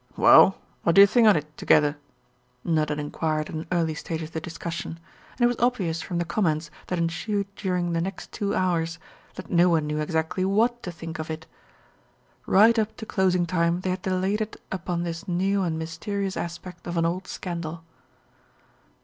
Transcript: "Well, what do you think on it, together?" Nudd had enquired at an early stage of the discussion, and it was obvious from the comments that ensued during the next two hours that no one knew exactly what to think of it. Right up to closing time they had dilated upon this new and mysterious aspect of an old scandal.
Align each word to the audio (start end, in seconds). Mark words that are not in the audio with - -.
"Well, 0.17 0.57
what 0.81 0.95
do 0.95 1.01
you 1.01 1.05
think 1.05 1.27
on 1.27 1.35
it, 1.35 1.55
together?" 1.57 1.95
Nudd 2.63 2.89
had 2.89 2.97
enquired 2.99 3.49
at 3.49 3.55
an 3.55 3.67
early 3.71 3.93
stage 3.93 4.23
of 4.23 4.31
the 4.31 4.41
discussion, 4.41 4.99
and 5.33 5.41
it 5.41 5.45
was 5.45 5.59
obvious 5.59 6.01
from 6.01 6.17
the 6.17 6.25
comments 6.25 6.71
that 6.87 6.97
ensued 6.97 7.45
during 7.55 7.93
the 7.93 8.01
next 8.01 8.31
two 8.31 8.55
hours 8.55 8.97
that 9.35 9.51
no 9.51 9.69
one 9.69 9.85
knew 9.85 9.99
exactly 9.99 10.43
what 10.43 10.81
to 10.81 10.91
think 10.91 11.19
of 11.19 11.29
it. 11.29 11.45
Right 12.47 12.79
up 12.79 12.97
to 12.97 13.05
closing 13.05 13.45
time 13.45 13.81
they 13.81 13.91
had 13.91 14.01
dilated 14.01 14.57
upon 14.71 15.03
this 15.03 15.27
new 15.27 15.61
and 15.61 15.77
mysterious 15.77 16.35
aspect 16.35 16.87
of 16.87 16.97
an 16.97 17.05
old 17.05 17.27
scandal. 17.27 17.83